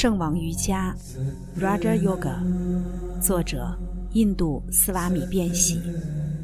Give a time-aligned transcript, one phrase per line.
[0.00, 0.94] 圣王瑜伽
[1.58, 2.38] （Raja Yoga），
[3.20, 3.76] 作者
[4.12, 5.80] 印度斯瓦米·变喜，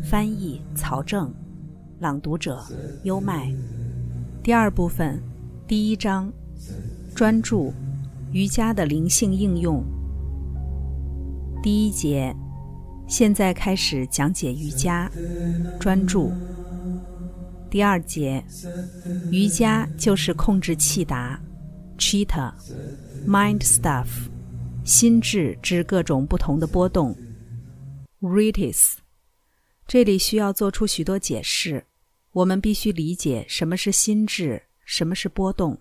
[0.02, 1.32] 翻译曹正，
[2.00, 2.60] 朗读者
[3.04, 3.54] 优麦。
[4.42, 5.22] 第二部分，
[5.68, 6.32] 第一章，
[7.14, 7.72] 专注
[8.32, 9.84] 瑜伽的灵性应用。
[11.62, 12.34] 第一节，
[13.06, 15.08] 现在开始讲解瑜伽，
[15.78, 16.32] 专注。
[17.70, 18.44] 第二节，
[19.30, 21.40] 瑜伽就是控制气达
[21.96, 22.52] （Chitta）。
[23.26, 24.28] Mind stuff，
[24.84, 27.16] 心智之各种不同的波动。
[28.20, 28.96] Ritis，
[29.86, 31.86] 这里需要做出许多解释。
[32.32, 35.80] 我们必须理解什么是心智，什么是波动。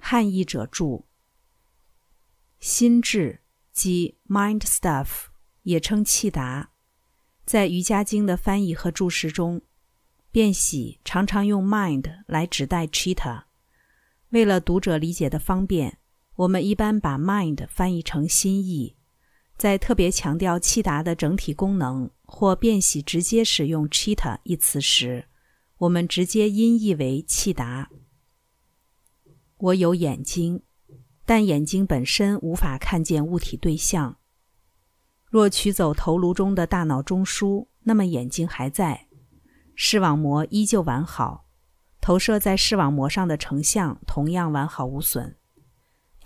[0.00, 1.04] 汉译者注：
[2.58, 3.40] 心智
[3.72, 5.26] 即 mind stuff，
[5.62, 6.72] 也称气达，
[7.44, 9.62] 在瑜伽经的翻译和注释中，
[10.32, 13.44] 变喜常常用 mind 来指代 chitta。
[14.30, 15.97] 为了读者理解的方便。
[16.38, 18.94] 我们一般把 mind 翻译成心意，
[19.56, 25.24] 在特别强调气达的整体功能或变喜直接使用 chitta 一词时，
[25.78, 27.90] 我们直接音译为气达。
[29.56, 30.62] 我有眼睛，
[31.26, 34.18] 但眼睛本身无法看见物体对象。
[35.26, 39.08] 若取走头颅中的大脑中枢，那么眼睛还在，
[39.74, 41.48] 视网膜依旧完好，
[42.00, 45.34] 投射在视网膜上的成像同样完好无损。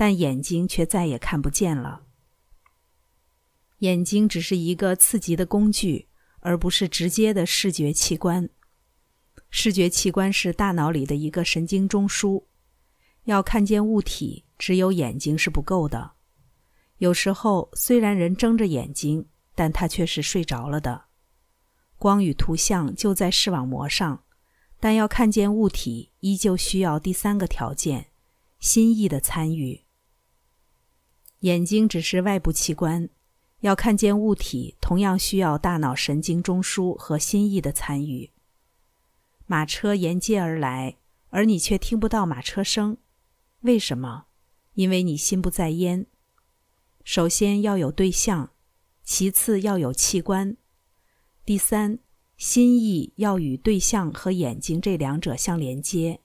[0.03, 2.03] 但眼睛却再也看不见了。
[3.79, 6.09] 眼睛只是一个刺激的工具，
[6.41, 8.51] 而不是直接的视觉器官。
[9.49, 12.47] 视觉器官是大脑里的一个神经中枢。
[13.27, 16.15] 要看见物体，只有眼睛是不够的。
[16.99, 21.05] 有时候，虽然人睁着眼睛，但他却是睡着了的。
[21.97, 24.25] 光与图像就在视网膜上，
[24.81, 28.09] 但要看见物体，依旧需要第三个条件。
[28.59, 29.85] 心意的参与。
[31.43, 33.09] 眼睛只是外部器官，
[33.61, 38.31] 要看见物体，同样需要大脑神经中枢和心意的参与。
[39.47, 40.99] 马车沿街而来，
[41.31, 42.97] 而你却听不到马车声，
[43.63, 44.27] 为什么？
[44.75, 46.07] 因为你心不在焉。
[47.03, 48.53] 首先要有对象，
[49.03, 50.57] 其次要有器官，
[51.45, 51.99] 第三，
[52.37, 56.21] 心意要与对象和眼睛这两者相连接。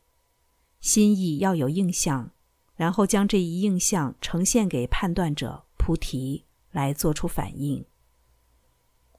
[0.80, 2.32] 心意要有印象，
[2.78, 7.84] 然后将这一印象呈现给判断者菩提来做出反应。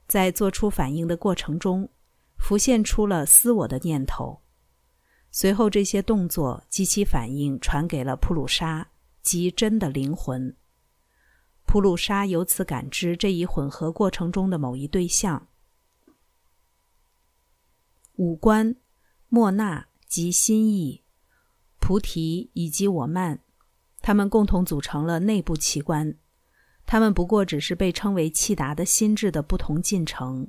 [0.06, 1.86] 在做出反应的过程中，
[2.38, 4.40] 浮现出了私我的念头。
[5.30, 8.88] 随后，这些动作及其反应传给了普鲁沙，
[9.20, 10.56] 及真的灵魂。
[11.66, 15.48] 普鲁沙由此感知这一混合过程中的某一对象。
[18.14, 18.74] 五官、
[19.28, 21.04] 莫那及心意。
[21.78, 23.42] 菩提以及我慢，
[24.08, 26.16] 他们共同组成了内部器官。
[26.86, 30.48] 他们不过只是被称为气达的心智的不同进程。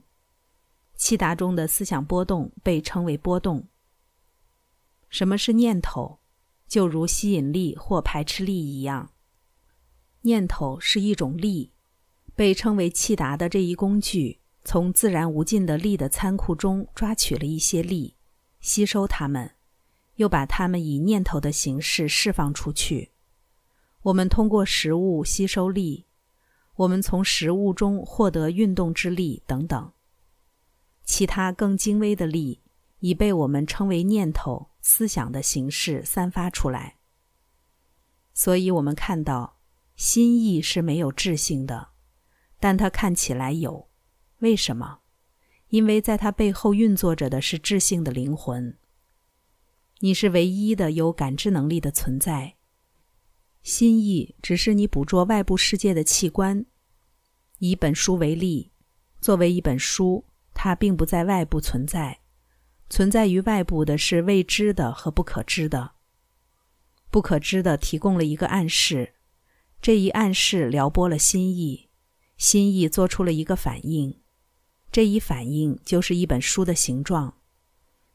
[0.96, 3.68] 气达中的思想波动被称为波动。
[5.10, 6.20] 什么是念头？
[6.70, 9.12] 就如吸引力或排斥力一样，
[10.22, 11.74] 念头是一种力，
[12.34, 18.16] 被称为气达的这一工具，从自然无尽的力的仓库中抓取了一些力，
[18.62, 19.56] 吸收它们。
[20.16, 23.12] 又把它们以念头的形式释放出去。
[24.10, 26.06] 我们通过食物吸收力，
[26.76, 29.92] 我们从食物中获得运动之力等等。
[31.04, 32.62] 其他更精微的力
[33.00, 36.98] 已被我们称为念头、思想的形式散发出来。
[38.34, 39.60] 所以，我们看到
[39.96, 41.90] 心意是没有智性的，
[42.60, 43.90] 但它看起来有。
[44.40, 45.02] 为什么？
[45.68, 48.76] 因为在它背后运作着的是智性的灵魂。
[50.00, 52.56] 你是唯一的有感知能力的存在，
[53.70, 56.66] 心意只是你捕捉外部世界的器官。
[57.60, 58.72] 以本书为例，
[59.22, 60.26] 作为一本书，
[60.56, 62.22] 它并不在外部存在，
[62.90, 65.92] 存在于外部的是未知的和不可知的。
[67.12, 69.14] 不可知的提供了一个暗示，
[69.80, 71.90] 这一暗示撩拨了心意，
[72.38, 74.20] 心意做出了一个反应，
[74.92, 77.36] 这一反应就是一本书的形状。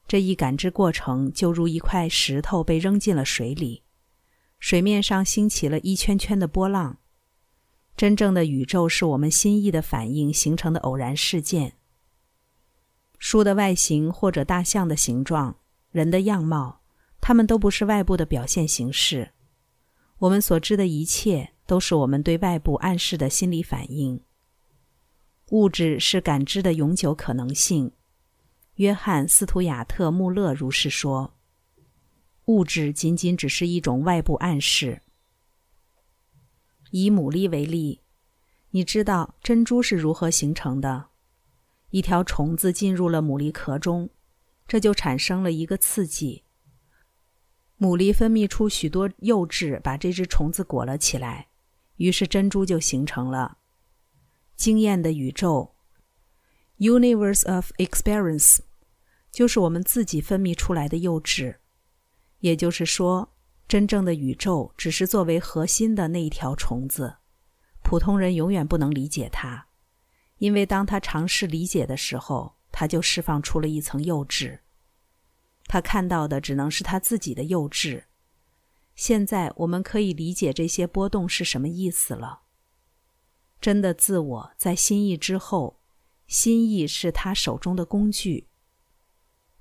[0.08, 3.83] 这一感知过程就如一块石头被扔进了水里，
[4.64, 6.96] 水面上兴起了一圈圈的波浪。
[7.99, 11.75] 真正的宇宙是我们心意的反应形成的偶然事件。
[13.19, 15.58] 书的外形或者大象的形状、
[15.90, 16.81] 人的样貌，
[17.20, 19.32] 它们都不是外部的表现形式。
[20.16, 24.19] 我们所知的一切都是我们对外部暗示的心理反应。
[25.50, 27.93] 物质是感知的永久可能性。
[28.76, 31.34] 约翰·斯图亚特·穆勒如是说
[32.46, 35.02] ：“物质仅仅只是一种外部暗示。
[36.91, 38.02] 以牡蛎为例，
[38.70, 41.06] 你知道珍珠是如何形成的？
[41.91, 44.11] 一条虫子进入了牡蛎壳中，
[44.67, 46.44] 这就产生了一个刺激。
[47.79, 51.49] 牡蛎分泌出许多幼质，把这只虫子裹了起来，
[51.97, 53.58] 于是珍珠就形成了。
[54.55, 55.75] 经验的宇宙
[56.79, 58.61] （Universe of Experience）
[59.32, 61.61] 就是我们自己分泌出来的幼质。
[62.44, 63.32] 也就是说，
[63.67, 67.17] 真正的宇宙只是作为核心的那一条虫子，
[67.82, 69.69] 普通人永远不能理解它，
[70.37, 74.58] 因为当他尝试理解的时候，他就释放出了一层幼稚。
[75.69, 78.05] 他看到的只能是他自己的幼稚。
[78.94, 82.43] 现在我们可以理解这些波动是什么意思了。
[83.58, 85.81] 真的自我在心意之后，
[86.26, 88.49] 心意是他手中的工具。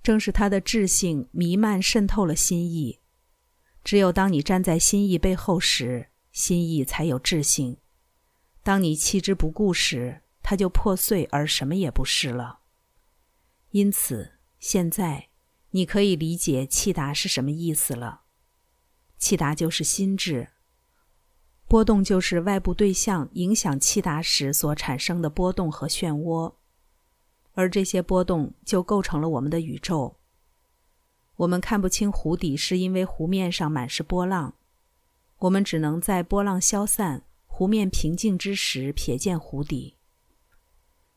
[0.03, 2.99] 正是他的智性弥漫渗透了心意。
[3.83, 7.77] 只有当你站在心意背后时，心意才有智性。
[8.61, 12.59] 当你弃之不顾时，它就破碎而什么也不是了。
[13.71, 15.29] 因此，现在。
[15.75, 18.25] 你可以理解气达是什么意思了。
[19.17, 20.49] 气达就是心智，
[21.67, 26.53] 波动就是外部对象影响气达时所产生的波动和漩涡，
[27.53, 30.17] 而这些波动就构成了我们的宇宙。
[31.37, 34.55] 我们看不清湖底，是因为湖面上满是波浪，
[35.39, 39.97] 我们只能在波浪消散、湖面平静之时瞥见湖底。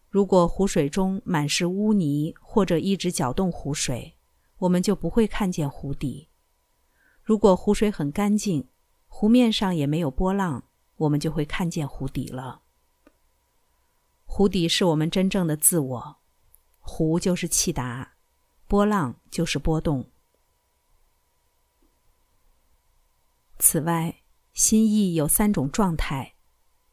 [0.08, 4.16] 如果湖水中满是污泥，或者一直搅动湖水，
[4.58, 6.28] 我们就不会看见湖底。
[7.22, 8.68] 如果湖水很干净，
[9.06, 10.64] 湖面上也没有波浪，
[10.96, 12.62] 我们就会看见湖底了。
[14.24, 16.16] 湖底是我们真正的自我，
[16.88, 18.14] 湖就是气达，
[18.68, 20.08] 波浪就是波动。
[23.58, 24.22] 此外，
[24.52, 26.36] 心意有三种状态，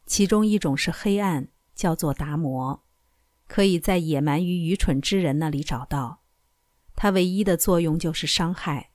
[0.07, 2.83] 其中一种是黑暗，叫做达摩，
[3.47, 6.23] 可以在野蛮与愚蠢之人那里找到。
[6.95, 8.91] 它唯一的作用就是伤害，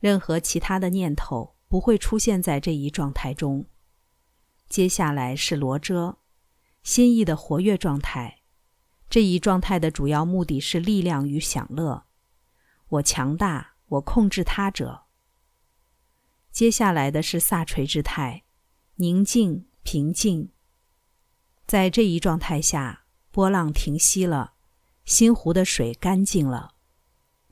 [0.00, 3.66] 任何其他的念头不会出现在这一状态中。
[4.68, 6.18] 接下来是罗遮，
[6.82, 8.37] 心意的活跃状态。
[9.10, 12.04] 这一状态的主要目的是力量与享乐。
[12.88, 15.04] 我强大，我控制他者。
[16.50, 18.44] 接下来的是萨垂之态，
[18.96, 20.50] 宁静平静。
[21.66, 24.54] 在这一状态下，波浪停息了，
[25.04, 26.74] 心湖的水干净了。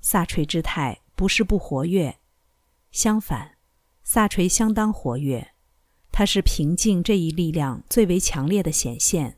[0.01, 2.19] 萨垂之态不是不活跃，
[2.91, 3.59] 相反，
[4.03, 5.55] 萨垂相当活跃。
[6.13, 9.36] 它是平静这一力量最为强烈的显现。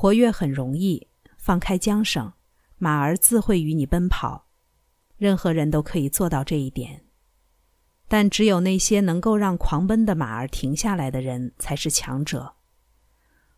[0.00, 2.32] 活跃很容易，放开缰绳，
[2.76, 4.46] 马儿自会与你奔跑。
[5.16, 7.04] 任何人都可以做到这一点，
[8.06, 12.54] 但只有那些能够让狂奔的马儿停下来的人才是强者。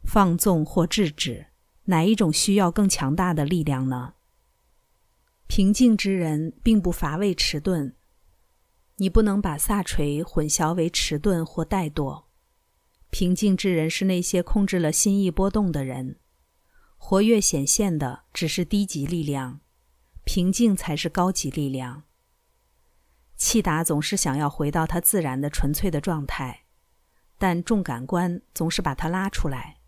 [0.02, 1.48] 放纵或制止，
[1.84, 4.14] 哪一种需要更强大的力量呢？
[5.46, 7.94] 平静之人并不乏味迟钝，
[8.96, 12.24] 你不能把萨垂混淆为迟钝或怠惰。
[13.10, 16.19] 平静之人是那些控制了心意波动的人，
[17.02, 19.58] 活跃显现的只是低级力量，
[20.22, 22.04] 平静才是高级力量。
[23.36, 26.66] 气达总是想要回到他自然的纯粹的状态，
[27.36, 29.78] 但重感官总是把他拉出来。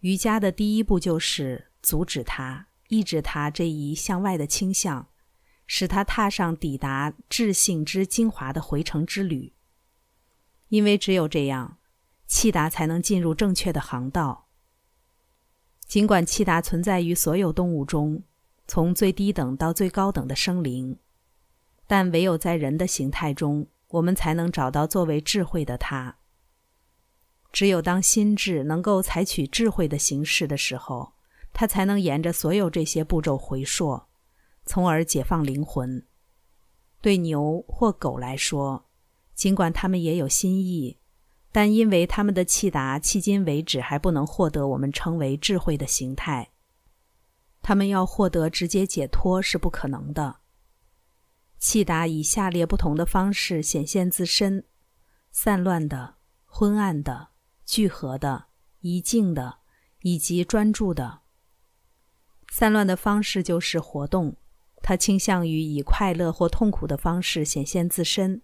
[0.00, 2.68] 瑜伽的第一步就是阻止他。
[2.88, 5.08] 抑制他这一向外的倾向，
[5.66, 9.54] 使他踏上抵达智性之精华的回程之旅。
[10.68, 11.78] 因为只有这样，
[12.28, 14.45] 气达才能进入正确的航道。
[15.86, 18.22] 尽管气达存在于所有动物中，
[18.66, 20.98] 从最低等到最高等的生灵，
[21.86, 26.18] 但唯有在人的形态中，我们才能找到作为智慧的它。
[27.52, 31.14] 只有当心智能够采取智慧的形式的时候。
[31.58, 34.02] 它才能沿着所有这些步骤回溯，
[34.66, 36.04] 从而解放灵魂。
[37.00, 38.84] 对牛或狗来说，
[39.34, 40.98] 尽管它们也有心意，
[41.56, 46.50] 但因为他们的气达迄今为止还不能获得我们称为智慧的形态，
[47.62, 50.40] 他们要获得直接解脱是不可能的。
[51.56, 54.66] 气达以下列不同的方式显现自身：
[55.30, 57.28] 散乱的、昏暗的、
[57.64, 58.48] 聚合的、
[58.80, 59.60] 一静的，
[60.02, 61.20] 以及专注的。
[62.52, 64.36] 散乱的方式就是活动，
[64.82, 68.42] 它倾向于以快乐或痛苦的方式显现自身；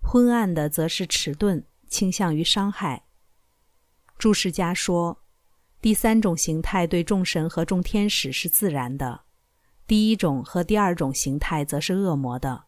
[0.00, 3.04] 昏暗的则是迟钝，倾向于伤害。
[4.18, 5.22] 注释家说，
[5.80, 9.20] 第三种形态对众神和众天使是自然的，
[9.86, 12.64] 第一种和第二种形态则是恶魔的。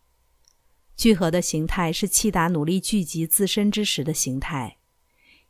[0.97, 4.77] 聚合的形态是气达努力聚集自身之时的形态，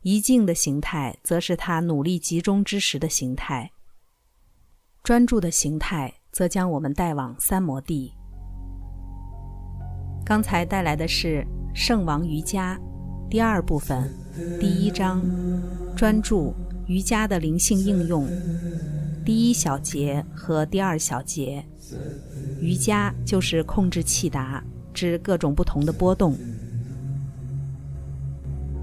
[0.01, 3.73] 一静的形态则是他努力集中之时的形态。
[5.03, 8.15] 专注的形态则将我们带往三摩地。
[10.25, 12.81] 刚才带来的是圣王瑜伽
[13.29, 14.15] 第二部分
[14.61, 15.23] 第一章
[15.97, 16.55] 专注
[16.87, 18.27] 瑜伽的灵性应用
[19.25, 21.65] 第一小节和第二小节。
[22.61, 24.63] 瑜伽就是控制气达。
[24.95, 26.35] 之各种不同的波动，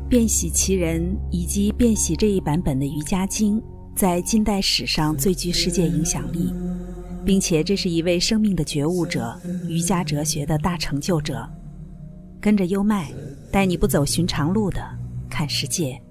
[0.08, 3.60] 变喜其人以及变喜这一版本的瑜伽经，
[3.96, 6.54] 在近代史上最具世界影响力，
[7.26, 9.36] 并且这是一位生命的觉悟者，
[9.68, 11.50] 瑜伽哲学的大成就者。
[12.44, 13.10] 跟着优麦，
[13.50, 14.82] 带你不走寻常路的
[15.30, 16.03] 看世界。